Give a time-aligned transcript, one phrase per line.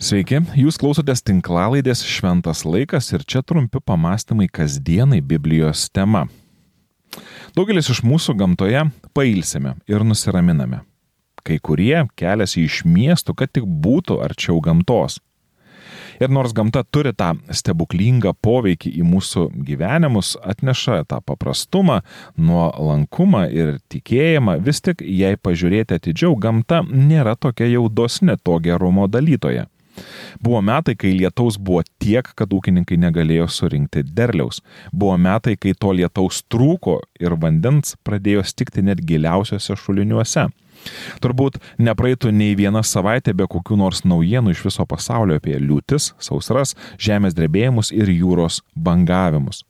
[0.00, 6.22] Sveiki, jūs klausotės tinklalaidės Šventas laikas ir čia trumpi pamastymai kasdienai Biblijos tema.
[7.52, 10.78] Daugelis iš mūsų gamtoje pailsime ir nusiraminame.
[11.44, 15.18] Kai kurie keliasi iš miestų, kad tik būtų arčiau gamtos.
[16.16, 21.98] Ir nors gamta turi tą stebuklingą poveikį į mūsų gyvenimus, atneša tą paprastumą,
[22.40, 29.04] nuolankumą ir tikėjimą, vis tik jei pažiūrėti atidžiau, gamta nėra tokia jau dosni to gerumo
[29.04, 29.66] dalytoje.
[30.40, 34.62] Buvo metai, kai lietaus buvo tiek, kad ūkininkai negalėjo surinkti derliaus.
[34.92, 40.48] Buvo metai, kai to lietaus trūko ir vandens pradėjo stikti net giliausiuose šuliniuose.
[41.20, 46.72] Turbūt nepraeitų nei viena savaitė be kokių nors naujienų iš viso pasaulio apie liūtis, sausras,
[46.96, 49.64] žemės drebėjimus ir jūros bangavimus.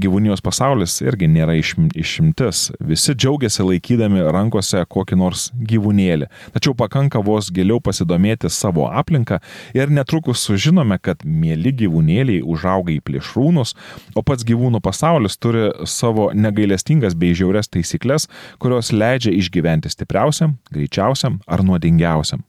[0.00, 2.64] Gyvūnijos pasaulis irgi nėra išimtis.
[2.80, 6.28] Visi džiaugiasi laikydami rankose kokį nors gyvūnėlį.
[6.56, 9.40] Tačiau pakanka vos giliau pasidomėti savo aplinką
[9.76, 13.74] ir netrukus sužinome, kad mėly gyvūnėliai užauga į plėšrūnus,
[14.14, 18.28] o pats gyvūnų pasaulis turi savo negailestingas bei žiaurias taisyklės,
[18.62, 22.44] kurios leidžia išgyventi stipriausiam, greičiausiam ar nuodingiausiam.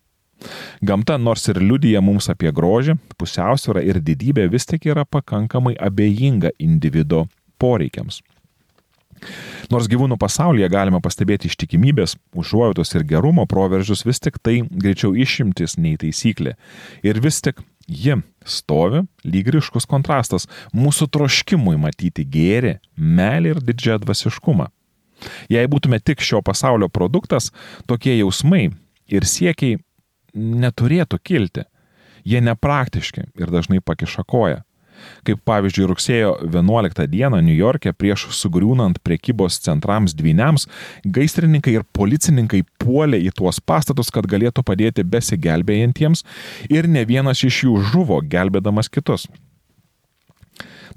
[0.81, 6.53] Gamta nors ir liudyja mums apie grožį, pusiausvyrą ir didybę, vis tik yra pakankamai abejinga
[6.59, 7.27] individuo
[7.61, 8.21] poreikiams.
[9.71, 15.77] Nors gyvūnų pasaulyje galima pastebėti ištikimybės, užuojautos ir gerumo proveržius, vis tik tai greičiau išimtis
[15.79, 16.57] nei taisyklė.
[17.07, 24.03] Ir vis tik ji stovi lyg ryškus kontrastas mūsų troškimui matyti gėrį, melį ir didžiąją
[24.05, 24.69] dvasiškumą.
[25.51, 27.51] Jei būtume tik šio pasaulio produktas,
[27.87, 28.69] tokie jausmai
[29.07, 29.79] ir siekiai
[30.33, 31.65] neturėtų kilti.
[32.23, 34.61] Jie nepraktiški ir dažnai pakiša koją.
[35.27, 40.67] Kaip pavyzdžiui, rugsėjo 11 dieną New York'e prieš sugriūnant priekybos centrams dvyniams,
[41.03, 46.23] gaisrininkai ir policininkai puolė į tuos pastatus, kad galėtų padėti besigelbėjantiems
[46.71, 49.27] ir ne vienas iš jų žuvo gelbėdamas kitus.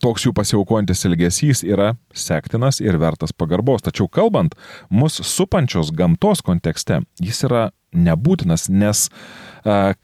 [0.03, 3.85] Toks jų pasiaukojantis elgesys yra sektinas ir vertas pagarbos.
[3.87, 4.57] Tačiau kalbant
[4.91, 9.09] mus supančios gamtos kontekste, jis yra nebūtinas, nes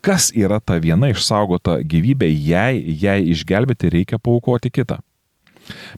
[0.02, 5.02] kas yra ta viena išsaugota gyvybė, jei jai išgelbėti reikia paukoti kitą.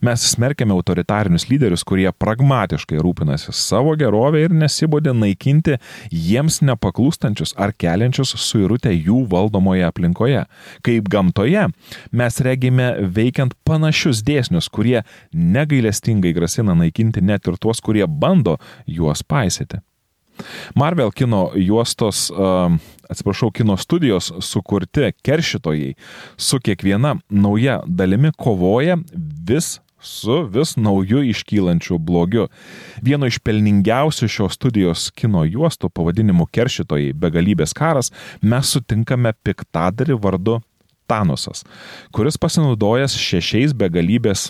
[0.05, 5.79] Mes smerkiame autoritarinius lyderius, kurie pragmatiškai rūpinasi savo gerovę ir nesibodė naikinti
[6.13, 10.45] jiems nepaklūstančius ar keliančius suirutę jų valdomoje aplinkoje.
[10.85, 11.69] Kaip gamtoje
[12.13, 15.01] mes regime veikiant panašius dėsnius, kurie
[15.33, 19.81] negailestingai grasina naikinti net ir tuos, kurie bando juos paisyti.
[20.75, 22.27] Marvel kino juostos,
[23.11, 25.95] atsiprašau, kino studijos sukurti keršytojai
[26.37, 28.99] su kiekviena nauja dalimi kovoja
[29.49, 32.49] vis su vis nauju iškylančiu blogiu.
[33.03, 38.13] Vieno iš pelningiausių šios studijos kino juostų pavadinimu Keršytojai begalybės karas
[38.43, 40.61] mes sutinkame piktadarį vardu
[41.09, 41.65] Tanosas,
[42.17, 44.49] kuris pasinaudojęs šešiais begalybės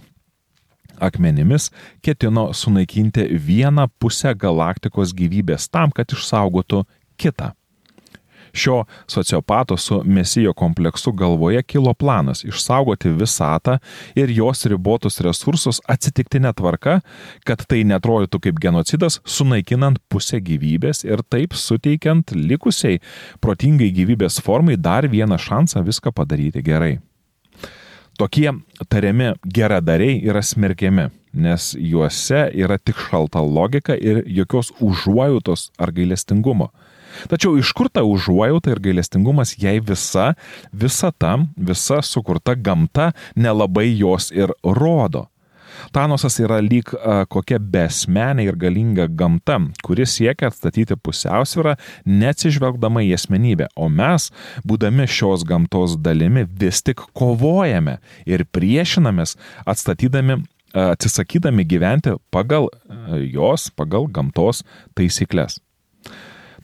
[1.00, 1.70] akmenimis
[2.02, 6.84] ketino sunaikinti vieną pusę galaktikos gyvybės tam, kad išsaugotų
[7.16, 7.52] kitą.
[8.54, 13.78] Šio sociopato su mesijo kompleksu galvoje kilo planas išsaugoti visatą
[14.14, 17.00] ir jos ribotus resursus atsitiktinė tvarka,
[17.44, 23.00] kad tai netrodytų kaip genocidas, sunaikinant pusę gyvybės ir taip suteikiant likusiai
[23.42, 26.92] protingai gyvybės formai dar vieną šansą viską padaryti gerai.
[28.18, 28.52] Tokie
[28.88, 36.70] tariami geradariai yra smerkiami, nes juose yra tik šalta logika ir jokios užuojautos ar gailestingumo.
[37.30, 40.34] Tačiau iš kur ta užuojauta ir gailestingumas, jei visa,
[40.72, 45.28] visa ta, visa sukurta gamta nelabai jos ir rodo?
[45.94, 46.90] Tanosas yra lyg
[47.32, 51.76] kokia besmenė ir galinga gamta, kuris siekia atstatyti pusiausvyrą,
[52.06, 54.30] neatsižvelgdama į asmenybę, o mes,
[54.66, 60.40] būdami šios gamtos dalimi, vis tik kovojame ir priešinamės atstatydami
[60.74, 62.66] atsisakydami gyventi pagal
[63.30, 64.64] jos, pagal gamtos
[64.98, 65.60] taisyklės.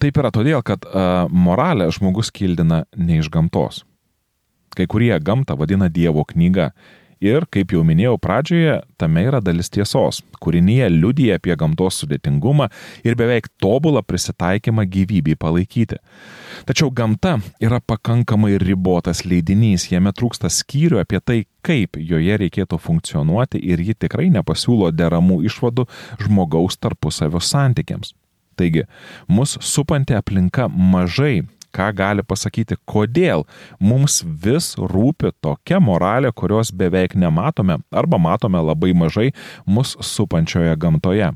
[0.01, 0.83] Taip yra todėl, kad
[1.31, 3.85] moralę žmogus kildina ne iš gamtos.
[4.75, 6.71] Kai kurie gamtą vadina Dievo knyga
[7.21, 10.23] Ir, kaip jau minėjau pradžioje, tame yra dalis tiesos.
[10.41, 12.71] Kūrinyje liudyja apie gamtos sudėtingumą
[13.05, 15.99] ir beveik tobulą prisitaikymą gyvybei palaikyti.
[16.65, 23.61] Tačiau gamta yra pakankamai ribotas leidinys, jame trūksta skyrių apie tai, kaip joje reikėtų funkcionuoti
[23.69, 25.85] ir ji tikrai nepasiūlo deramų išvadų
[26.25, 28.15] žmogaus tarpusavio santykiams.
[28.57, 28.89] Taigi,
[29.29, 31.43] mus supanti aplinka mažai
[31.75, 33.47] ką gali pasakyti, kodėl
[33.81, 39.31] mums vis rūpi tokia moralė, kurios beveik nematome arba matome labai mažai
[39.67, 41.33] mus supančioje gamtoje.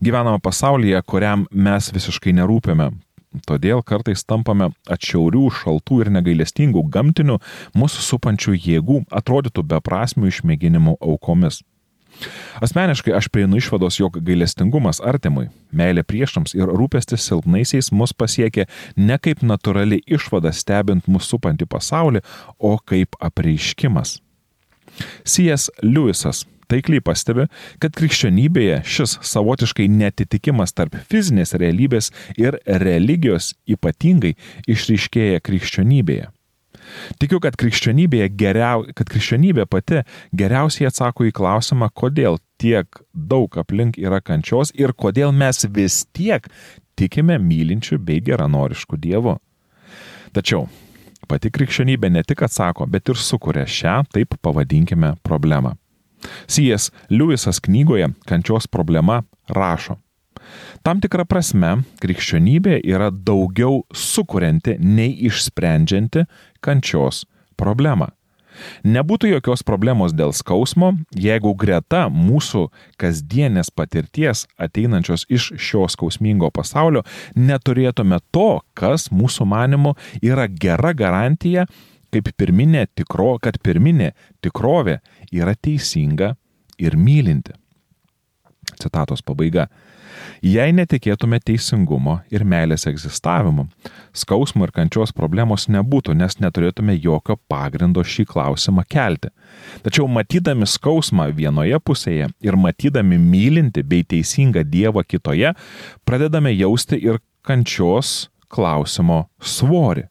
[0.00, 2.90] Gyvename pasaulyje, kuriam mes visiškai nerūpime.
[3.46, 7.36] todėl kartais tampame atšiaurių, šaltų ir negailestingų gamtinių
[7.78, 11.60] mūsų supančių jėgų, atrodytų beprasmių išmėginimų aukomis.
[12.60, 19.18] Asmeniškai aš prieinu išvados, jog gailestingumas artimui, meilė priešams ir rūpestis silpnaisiais mus pasiekia ne
[19.18, 22.24] kaip natūrali išvada stebint mūsų supantį pasaulį,
[22.58, 24.18] o kaip apreiškimas.
[25.24, 25.70] C.S.
[25.82, 27.46] Lewisas taikliai pastebi,
[27.82, 34.36] kad krikščionybėje šis savotiškai netitikimas tarp fizinės realybės ir religijos ypatingai
[34.70, 36.30] išryškėja krikščionybėje.
[37.20, 40.02] Tikiu, kad krikščionybė, geriau, kad krikščionybė pati
[40.36, 46.48] geriausiai atsako į klausimą, kodėl tiek daug aplink yra kančios ir kodėl mes vis tiek
[46.98, 49.36] tikime mylinčių bei geranoriškų dievų.
[50.36, 50.66] Tačiau
[51.30, 55.76] pati krikščionybė ne tik atsako, bet ir sukuria šią, taip pavadinkime, problemą.
[56.50, 56.90] C.S.
[57.08, 59.96] Lewisas knygoje Kančios problema rašo.
[60.86, 66.26] Tam tikrą prasme, krikščionybė yra daugiau sukurianti nei išsprendžianti
[66.64, 67.24] kančios
[67.60, 68.10] problemą.
[68.84, 72.66] Nebūtų jokios problemos dėl skausmo, jeigu greta mūsų
[73.00, 77.04] kasdienės patirties ateinančios iš šio skausmingo pasaulio
[77.36, 81.66] neturėtume to, kas mūsų manimu yra gera garantija,
[82.10, 84.12] kaip pirminė tikro, kad pirminė
[84.42, 84.98] tikrovė
[85.30, 86.34] yra teisinga
[86.80, 87.54] ir mylinti.
[88.80, 89.68] Citatos pabaiga.
[90.44, 93.66] Jei netikėtume teisingumo ir meilės egzistavimu,
[94.16, 99.32] skausmo ir kančios problemos nebūtų, nes neturėtume jokio pagrindo šį klausimą kelti.
[99.84, 105.54] Tačiau matydami skausmą vienoje pusėje ir matydami mylinti bei teisingą Dievą kitoje,
[106.04, 110.08] pradedame jausti ir kančios klausimo svorį.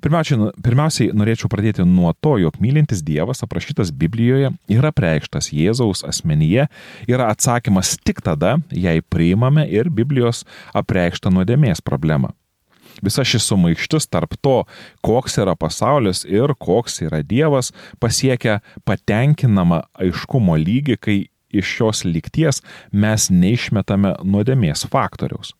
[0.00, 6.04] Pirmiausiai, nu, pirmiausiai norėčiau pradėti nuo to, jog mylintis Dievas aprašytas Biblijoje yra preikštas Jėzaus
[6.08, 6.68] asmenyje,
[7.10, 12.32] yra atsakymas tik tada, jei priimame ir Biblijos apreikštą nuodėmės problemą.
[13.04, 14.62] Visa šis sumaištis tarp to,
[15.04, 21.18] koks yra pasaulis ir koks yra Dievas, pasiekia patenkinamą aiškumo lygį, kai
[21.52, 22.60] iš šios lygties
[22.92, 25.54] mes neišmetame nuodėmės faktoriaus.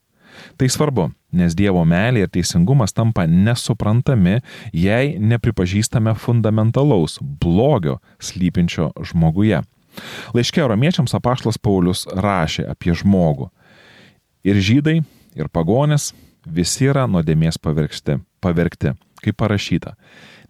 [0.61, 4.41] Tai svarbu, nes Dievo meilė ir teisingumas tampa nesuprantami,
[4.73, 9.63] jei nepripažįstame fundamentalaus blogio slypinčio žmoguje.
[10.37, 13.51] Laiškė romiečiams apaštlas Paulius rašė apie žmogų.
[14.47, 15.01] Ir žydai,
[15.37, 16.13] ir pagonės
[16.47, 19.97] visi yra nuodėmės pavergti, pavergti, kaip parašyta.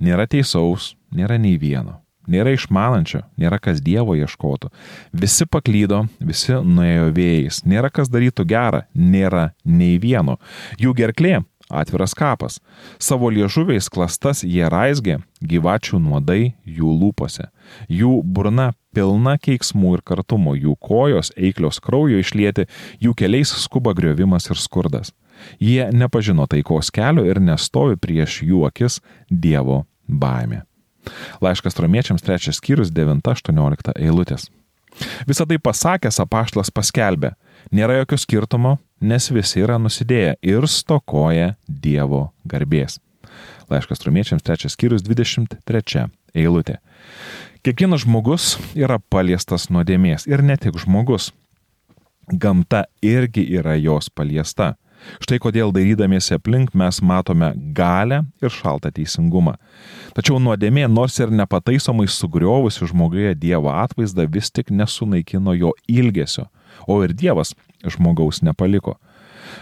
[0.01, 1.99] Nėra teisaus, nėra nei vieno
[2.31, 4.71] nėra išmanančio, nėra kas Dievo ieškotų.
[5.13, 10.39] Visi paklydo, visi nuėjo vėjais, nėra kas darytų gerą, nėra nei vieno.
[10.81, 11.41] Jų gerklė
[11.71, 12.59] atviras kapas.
[12.99, 17.49] Savo liežuviais klastas jie raizgė, gyvačių nuodai jų lūpose.
[17.89, 22.67] Jų burna pilna keiksmų ir kartumo, jų kojos eiklios kraujo išlieti,
[23.01, 25.15] jų keliais skuba griovimas ir skurdas.
[25.63, 29.01] Jie nepažino taikos kelio ir nestovi prieš jų akis
[29.31, 30.65] Dievo baimė.
[31.41, 34.49] Laiškas romiečiams trečias skyrius 9-18 eilutės.
[35.29, 37.35] Visą tai pasakęs apaštlas paskelbė,
[37.73, 42.99] nėra jokio skirtumo, nes visi yra nusidėję ir stokoja Dievo garbės.
[43.71, 46.81] Laiškas romiečiams trečias skyrius 23 eilutė.
[47.61, 51.31] Kiekvienas žmogus yra paliestas nuodėmės ir ne tik žmogus.
[52.31, 54.75] Gamta irgi yra jos paliesta.
[55.21, 59.57] Štai kodėl dairydamiesi aplink mes matome galę ir šaltą teisingumą.
[60.17, 66.49] Tačiau nuodėmė, nors ir nepataisomai sugriovusi žmoguje Dievo atvaizdą, vis tik nesunaikino jo ilgesio,
[66.87, 68.97] o ir Dievas žmogaus nepaliko.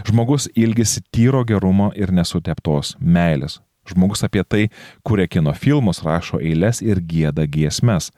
[0.06, 3.58] Žmogus ilgisi tyro gerumo ir nesuteptos meilės,
[3.88, 4.66] Žmogus apie tai
[5.06, 8.10] kuria kino filmus, rašo eilės ir gėda giesmes.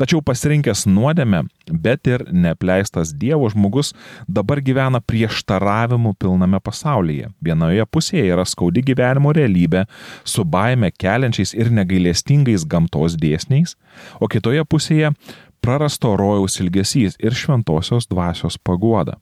[0.00, 3.92] Tačiau pasirinkęs nuodėmę, bet ir nepleistas Dievo žmogus
[4.28, 7.32] dabar gyvena prieštaravimų pilname pasaulyje.
[7.44, 9.84] Vienoje pusėje yra skaudi gyvenimo realybė
[10.24, 13.76] su baime keliančiais ir negailestingais gamtos dėsniais,
[14.20, 15.12] o kitoje pusėje
[15.60, 19.18] prarasto rojaus ilgesys ir šventosios dvasios paguoda.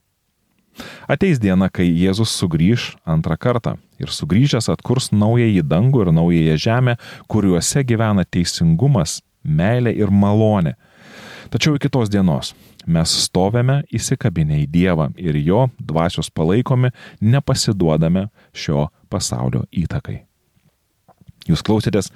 [1.08, 6.96] Ateis diena, kai Jėzus sugrįž antrą kartą ir sugrįžęs atkurs naująjį dangų ir naująją žemę,
[7.30, 10.76] kuriuose gyvena teisingumas, meilė ir malonė.
[11.50, 12.54] Tačiau iki tos dienos
[12.86, 20.20] mes stovėme įsikabinę į Dievą ir jo dvasios palaikomi, nepasiduodame šio pasaulio įtakai.
[21.46, 22.10] Jūs klausėtės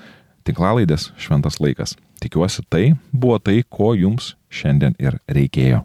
[0.46, 1.96] tinklalaidės Šventas laikas.
[2.20, 5.84] Tikiuosi tai buvo tai, ko jums šiandien ir reikėjo.